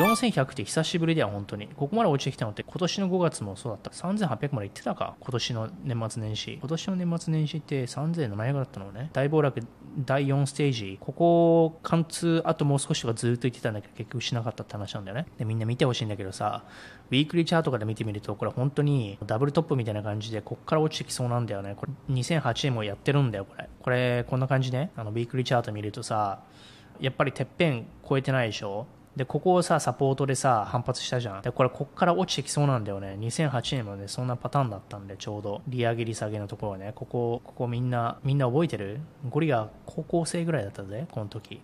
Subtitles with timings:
[0.00, 1.68] 4100って久しぶりだよ、本当に。
[1.68, 3.90] ここまで落ちてきたのって今年の5月もそうだった。
[3.90, 5.16] 3800まで行ってたか？
[5.20, 6.52] 今年の年末年始。
[6.54, 9.10] 今年の年末年始って3700だったのね。
[9.12, 9.60] 大暴落
[10.04, 10.98] 第4ステージ。
[11.00, 15.26] ここ、貫通、あともう少しとかずっと言ってたんだけど、結局しなかったって話なんだよね。
[15.38, 16.64] で、みんな見てほしいんだけどさ、
[17.10, 21.74] ウィークリーチャートから見てみると、これ本当にダブルトップみたいな感じで、こっから落ちてきそうなんだよね。
[21.76, 23.68] これ2008年もやってるんだよ、これ。
[23.82, 24.92] これ、こんな感じね。
[24.96, 26.42] あの、ウィークリーチャート見るとさ、
[27.00, 28.86] やっぱりてっぺん超えてないでしょ？
[29.16, 31.42] で、ここをさ、サポートでさ、反発したじゃん。
[31.42, 33.16] で、これ、こっから落ちてきそうなんだよね。
[33.18, 35.62] 2008年もね、そんなパターンだったんで、ちょうど。
[35.66, 36.92] 利上げ利下げのところね。
[36.94, 39.00] ここ、ここみんな、みんな覚えてる？
[39.28, 41.60] ゴリが高校生ぐらいだったぜ、この時。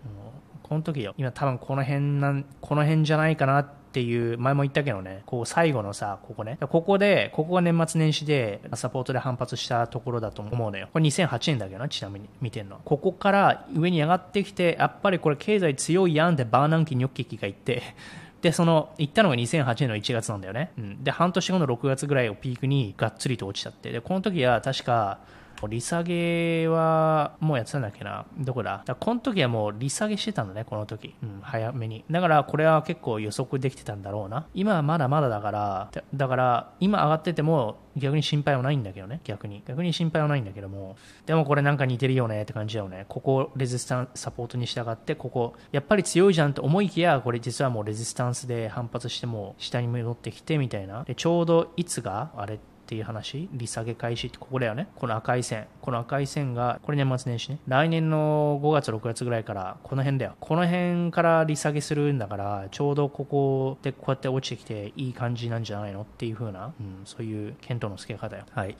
[0.61, 1.13] この時よ。
[1.17, 6.59] 今多分この辺なん、この辺じゃないかなってていう、前も言ったけどね、こう最後のさ、ここね。
[6.69, 10.87] ここで、ここが年末年始でサポートで反発したところだと思うのよ。
[10.93, 12.79] これ2008年だけどな、ちなみに見てんの。
[12.85, 17.81] ここから上に上がってきて、やっぱりこれ経済強いやんってバーナンキニョッキキが言って、
[18.43, 20.71] で、その、行ったのが2008年の1月なんだよね。
[20.77, 21.03] うん。
[21.03, 23.91] で、半年後の6月ぐらいをピークにがっつりと落ちちゃって。
[23.91, 25.17] で、この時は確か、
[25.65, 28.27] 利下げはもうやってたんだっけな？
[28.37, 28.83] どこだ？
[28.85, 31.15] だこの時はもう利下げしてたんだね、この時。
[31.23, 32.05] うん、早めに。
[32.11, 34.45] だからこれは結構予測できてたんだろうな。
[34.53, 39.63] 今はまだまだだから、だから今上がってても逆に心配はないんだけどね、逆に。
[39.65, 40.97] 逆に心配はないんだけども。
[41.25, 43.05] でもこれなんか似てるよねって感じだよね。
[43.07, 51.03] ここレジスタンスサポートに従って、ここ、やっぱり強いじゃんと思いきや、これ実はもうレジスタンスで反発しても下に戻ってきてみたいな。
[51.05, 52.59] で、ちょうどいつがあれ？
[52.87, 54.87] ていう話、利下げ開始ってここだよね？
[54.95, 55.67] この赤い線。
[55.81, 57.59] この赤い線が、これ年末年始ね。
[57.67, 60.35] 来年の5月、6月ぐらいから、この辺だよ。
[60.39, 66.01] この辺から利下げするんだから、ちょうどここでこうやって落ちてきていい感じなんじゃないの？
[66.01, 68.45] っていう風な、うん、そういう検討の付け方よ。
[68.51, 68.77] はい。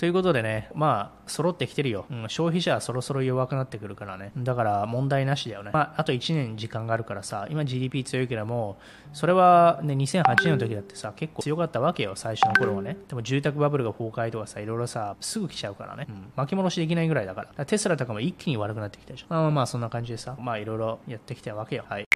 [0.00, 2.06] ということでね、まあ、揃ってきてるよ。
[2.10, 4.32] うん、消費者はそろそろ弱くなってくるからね。
[4.34, 5.72] だから問題なしだよね。
[5.74, 8.78] まあ、あと1年時間があるからさ、今 GDP 強いけども、
[9.12, 12.96] それはね、2008年の時だってさ、結構強かったわけよ、最初の頃はね。
[13.08, 16.06] でも住宅バブルが崩壊とかさ、いろいろさ、すぐ来ちゃうからね。
[16.08, 17.48] うん、巻き戻しできないぐらいだから。
[17.48, 19.26] からテスラとかも一気に悪くなってきたでしょ。
[19.28, 21.84] まあまあまあ、そんな感じでさ、まあいろいろやってきたわけよ。
[21.86, 22.06] はい。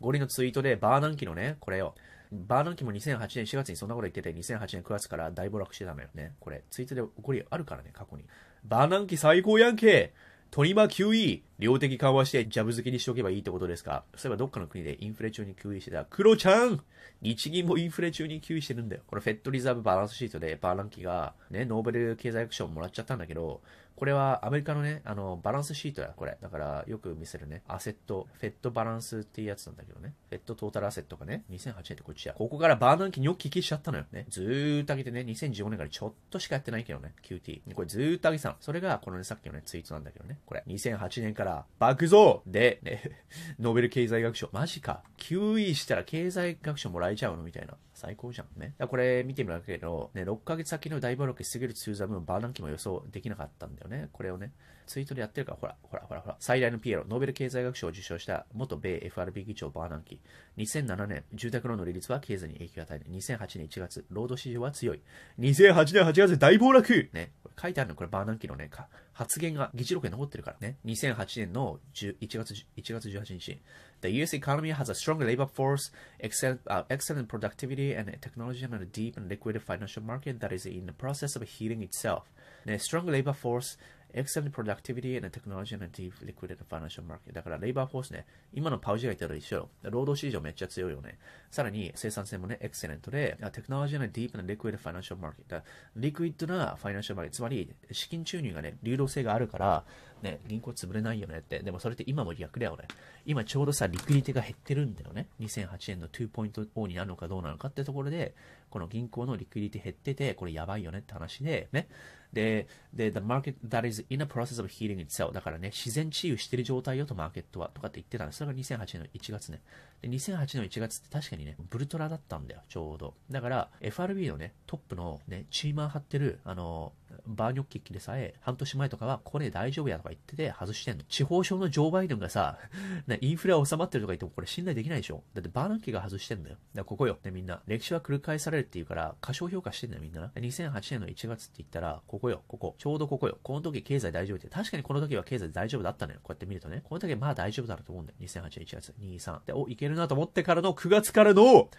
[0.00, 1.94] ゴリのツイートでバーナンキのね、これよ。
[2.32, 6.34] バーナンキも2008年4月にそんなこと言ってて、2008年9月から大暴落してたのよね。
[6.40, 8.24] これ、ツイートで怒りあるからね、過去に。
[8.64, 10.12] バーナンキ最高やんけ
[10.50, 16.04] トリマ QE、量的緩和してジャブ付けにしておけばいいってことですかそういえばどっかの国でインフレ中に QE してた。
[16.04, 16.80] クロちゃん
[17.22, 19.02] 日銀もインフレ中に QE してるんだよ。
[19.06, 23.60] これフェットリザーブバランスシートでバーナンキがね、ノーベル経済学賞もらっちゃったんだけど、
[24.00, 26.38] これはアメリカのね、あの、バランスシートや、これ。
[26.40, 30.14] だから、よく見せるね、アセット、フェットバランスっていうやつなんだけどね。
[30.30, 32.32] フェットトータルアセットがね、2008年ってこっちや。
[32.32, 34.24] ここからバーナンキニョッキ消しちゃったのよね。
[34.30, 37.74] ずーっと上げてね、2015年からちょっとしかやってないけどね、QT。
[37.74, 38.56] これずーっと上げてたの。
[38.60, 40.38] それが、このね、さっきのね、ツイートなんだけどね。
[40.46, 43.02] これ、2008年から爆増で、ね、
[43.60, 44.48] ノーベル経済学賞。
[44.54, 45.02] マジか。
[45.18, 47.42] QE したら経済学賞もらえちゃうの？
[47.42, 47.76] みたいな。
[48.00, 48.74] 最高じゃんね。
[48.88, 54.08] これ見てみるけど、ね、6ヶ月先の大暴落すぎるツーザム、バーナンキも予想できなかったんだよね。
[54.12, 54.52] これをね、
[54.86, 60.20] ツイートでやってるから、ほら、ほら、ほら、ほら、最大のピエロ、ノーベル経済学賞を受賞した元米 FRB 議長バーナンキ。
[60.56, 63.04] 2007年、住宅ローンの利率は経済に影響を与える。
[63.10, 65.00] 2008年1月、労働市場は強い。
[65.38, 68.88] 2008年8月、大暴落ね、これ書いてあるの、これバーナンキのね、か
[69.20, 70.78] 発言が議事録に残ってるからね。
[70.86, 73.60] 2008年の1月、1月18日。
[74.00, 75.92] The US economy has a strong labor force,
[76.22, 80.66] excellent, uh, excellent productivity, and technology and a deep and liquid financial market that is
[80.66, 82.22] in the process of healing itself.
[82.64, 83.78] ね、strong labor force,
[84.14, 89.68] excellent productivity and technology and deep liquid financial market だからレイバーフォースね、今のパウジが言ったら一緒よ。
[89.82, 91.18] 労働市場めっちゃ強いよね。
[91.50, 95.66] さらに生産性もね、エクセレントで、テクノロジーのディープなリクイドファイナンシャルマーケット。
[95.96, 97.36] リクイッドなファイナンシャルマーケット。
[97.36, 99.84] つまり、資金注入がね、流動性があるから、
[100.22, 101.60] ね、銀行潰れないよねって。
[101.60, 102.84] でもそれって今も逆だよね。
[103.24, 105.28] 今ちょうどさ、リクリティが減ってるんだよね。
[105.40, 108.34] 2008年の2ポイント O になるのかどうなのかってところで、
[108.68, 111.88] この銀行のリクリティ減ってて、これやばいよねって話で、ね。
[112.32, 118.38] で、で、the market that is in a process of healing itself だからね、自然治癒してる状態よとマーケットは、とかって言ってたんです。
[118.38, 119.60] それが2008年の1月ね。
[120.02, 123.14] で、2008年の1月って確かにね、ブルトラだったんだよ、ちょうど。
[123.30, 126.92] だから、FRB のね、トップのね、チーマー張ってる、あの、
[127.26, 131.04] バーニョッキッキでさえ、半年前とかは、これ大丈夫やとか言ってて外してんの。
[131.04, 132.58] 地方省のジョー・バイデンがさ、
[133.20, 136.56] インフレは収まってるとか言ってもこれ信頼できないでしょだってバーナッキが外してんだよ。
[136.56, 137.18] だからここよ。
[137.24, 137.62] ね、みんな。
[137.66, 140.30] 歴史は繰り返されるっていうから、過小評価してんだよ、みんな。
[140.34, 142.74] 2008年の1月って言ったら、ここよ、ここ。
[142.78, 143.38] ちょうどここよ。
[143.42, 144.48] この時経済大丈夫って。
[144.48, 146.20] 確かにこの時は経済大丈夫だったのよ。
[146.22, 146.82] こうやって見るとね。
[146.84, 148.18] この時はまあ大丈夫だろうと思うんだよ。
[148.20, 149.46] 2008年1月、2、3。
[149.46, 151.70] で、お、いけるなと思ってからの9月からの、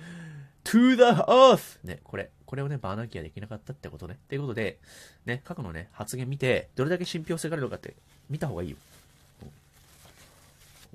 [0.63, 1.79] to the earth!
[1.83, 2.31] ね、これ。
[2.51, 4.19] これをね、バーナーキーはできなかったってことね。
[4.27, 4.77] ということで、
[5.25, 7.95] ね、過去のね、発言見て、どれだけ信憑性があるのかって
[8.29, 8.75] 見た方がいいよ。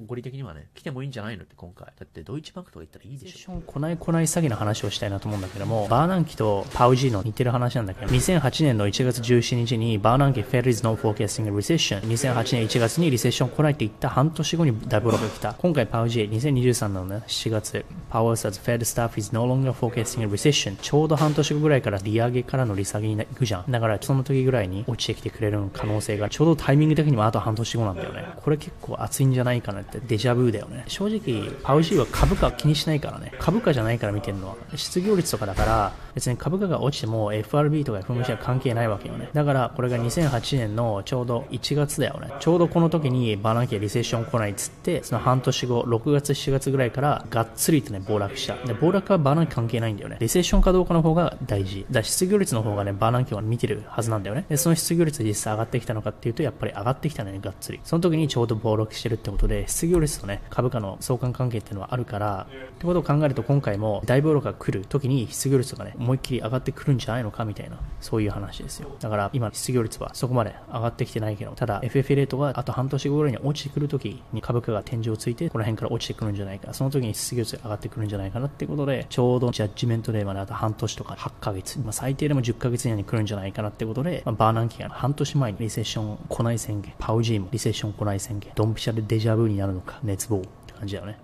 [0.05, 1.87] ゴリ的にはね、来てもいいんじゃないのって今回。
[1.87, 3.39] だってドイツバンクとか行ったらいいでしょ。
[3.39, 12.01] ション来ない来ない詐欺の話をしたいなと思うんだけども、バーナンキとパウジーの似てる話なんだけど、2008年の1月17日にバーナンキ Fed is not forecasting a recession。
[12.03, 15.55] 2008年1月にリセッション来ないって言った半年後にダブルが来た。
[15.55, 20.77] 今回パウジー2023のね、7月、Powell says Fed staff is no longer forecasting a recession。
[20.77, 23.71] ちょうど半年後ぐらいから利上げからの利下げに行くじゃん。
[23.71, 28.25] だからその時ぐらいに落ちてきてくれる可能性が、ちょうどタイミング的にもあと半年後なんだよね。
[28.37, 30.85] これ結構熱いんじゃないかなってデジャブだよね。
[30.89, 33.33] 正直、パウジーは株価気にしないからね。
[33.39, 34.57] 株価じゃないから見てるのは。
[34.75, 39.29] 失業率とかだから、別に株価が落ちても FRB とか FMC は関係ないわけよね。
[39.33, 42.31] だから、これが2008年のちょうど1月だよね。
[42.41, 48.57] ちょうどこの時にバーナンキはリセッション来ないっつって、その半年後、6月、7月ぐらいからがっつりとね、暴落した。
[48.67, 50.17] で、暴落はバーナンキ関係ないんだよね。
[50.21, 51.87] リセッションかどうかの方が大事。
[51.91, 54.47] だ失業率の方がね、バーナンキは見てるはずなんだよね。
[54.49, 57.81] で、その失業率実際上がってきたのかっていうと、やっぱり上がってきたね、がっつり。
[57.85, 68.89] その時にちょうど暴落してるってことで、失業率とね、株価の相関関係っていうのはあるから、ってことを考えると今回も大暴落が来る時に失業率とかね、思いっきり上がってくるんじゃないのかみたいな、そういう話ですよ。
[69.01, 76.73] だから今失業率はそこまで上がってきてないけど、ただ FF レートがあと半年後ぐらいに落ちてくる時に株価が天井をついて、この辺から落ちてくるんじゃないか。
[76.73, 91.19] その時に失業率が上がってくるんじゃないかなってことで、ちょうどジャッジメントデーまであと半年とか8ヶ月、まあ、最低でも10ヶ月以内に来るんじゃないかなってことで、まあ、バーナンキが半年前にリセッション来ない宣言、パウジーもリセッション来ない宣言、ドンピシャでデジャブになるのか、熱望って感じだよね。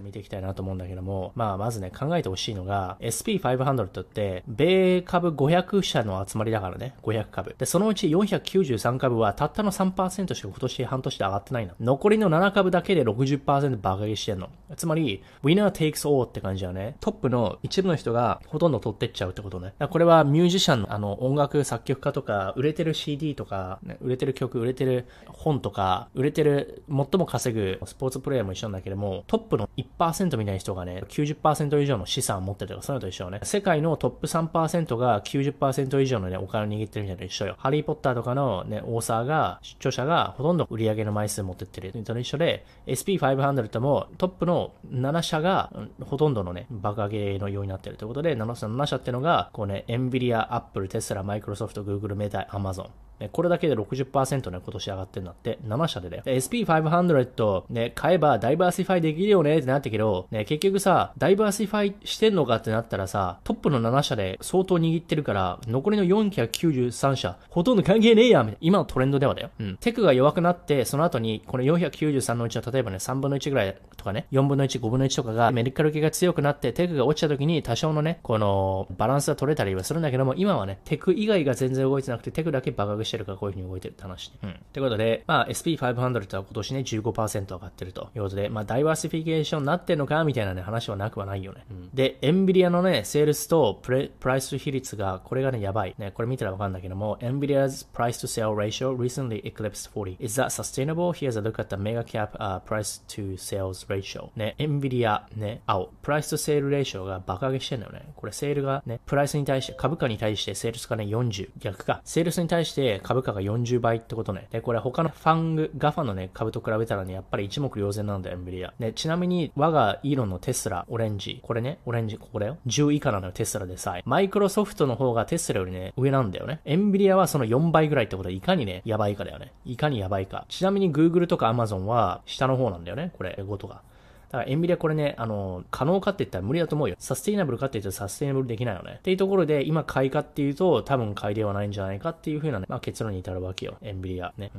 [0.00, 7.54] 見ていきたいなと思うんだけども、まあまずね、考えてほしいのが、SP500 って、米株500社の集まりだからね、500株。
[7.58, 11.74] で、そのうち493株はたったの3%しか今年半年で上がってないの。
[11.80, 14.48] 残りの7株だけで60%爆上げしてんの。
[14.76, 16.96] つまり、winner takes all って感じだよね。
[17.00, 19.66] トップの一部の人がほとんど取ってっちゃうってことね。
[19.66, 33.40] だからこれはミュージシャンのあの音楽作曲家とか、売れてる CD とか、ね売れてる曲、売れてる本とか、売れてる最も稼ぐスポーツプレイヤーも一緒なんだけども、トップの1%みたいな人がね、90%以上の資産を持ってるとか、そういうのと一緒ね。
[33.42, 37.56] 世界のトップ3%が90%以上のね、お金を握ってるみたいなのと一緒よ。
[37.58, 45.72] ハリーポッターとかのね、オーサーが、著者がほとんど売り上げの枚数持ってってるのと一緒で、SP500 もトップの7社が、
[46.04, 53.09] ほとんどのね、爆上げのようになってるということで、7社ってのが、こうね、エヌビディア、アップル、テスラ、マイクロソフト、グーグル、メタ、アマゾン。
[53.28, 55.58] これだけで60%ね、今年上がってんだって。
[55.66, 56.22] 7社でだよ。
[56.24, 68.58] SP500 ね、買えば diversify できるよねってなったけど、ね、結局さ、 diversify してんのかってなったらさ、トップの7社で相当握ってるから、残りの493社、ほとんど関係ねえや、みたいな。
[68.60, 69.50] 今のトレンドではだよ。
[69.58, 69.76] うん。
[69.78, 84.32] テクが弱くなって、その後に、この493のうちは例えばね、3分の1ぐらいとかね、4分の1、5分の1とかが、メディカル系が強くなって、テクが落ちた時に多少のね、この、バランスが取れたりはするんだけども、今はね、テク以外が全然動いてなくて、テクだけ爆上げしてるからこういう風に動いてるって話。
[84.42, 84.50] うん。
[84.50, 91.64] ってことで、まあ、SP500 は今年ね、15%上がってるということで、まあ、ダイバーシフィケーションになってんのかみたいなね、話はなくはないよね。
[91.70, 95.94] うん、で、エンビリアのね、セールスとプレプライス比率が、これがね、やばい。
[95.98, 100.16] ね、これ見たらわかるんだけども、Nvidia's price to sale ratio recently eclipsed 40.
[100.20, 101.12] Is that sustainable?
[101.12, 104.30] Here's a look at the mega cap、uh, price to sales ratio.
[104.36, 105.90] ね、Nvidia ね、青。
[106.02, 108.12] プライスとセールレーションが爆上げしてんだよね。
[108.16, 111.50] これセールがね、プライスに対して、株価に対してセールスがね、40。
[111.58, 112.00] 逆か。
[112.04, 114.48] セールスに対して株価が40倍ってことね。
[114.50, 118.72] で、これ他のファング、ガファのね、株と比べたらね、やっぱり一目瞭然なんだよ、Nvidia。
[118.78, 121.40] ね、ちなみに、我がイーロンのテスラ、オレンジ。
[121.42, 122.58] これね、オレンジ、ここだよ。
[122.66, 124.02] 10以下なのよ、テスラでさえ。
[124.04, 126.60] マイクロソフトの方がテスラよりね、上なんだよね。
[126.64, 129.52] Nvidia はその4倍ぐらいってことはいかにね、やばいかだよね。
[129.64, 130.46] いかにやばいか。
[130.48, 133.82] ちなみに Google とか Amazon は下の方なんだよね、これ、5とか。
[134.30, 136.94] だからエンビリアこれね、あの、可能かって言ったら無理だと思うよ。
[136.98, 138.96] サステイナブルかって言ったらサステイナブルできないよね。
[138.98, 143.76] っていうところで、今買いかっていうと、多分買いではないんじゃないかっていう風なね、まあ結論に至るわけよ。
[143.82, 144.50] エンビリアね。
[144.54, 144.58] う